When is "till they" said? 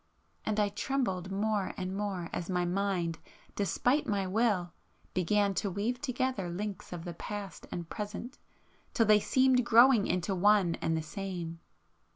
8.95-9.19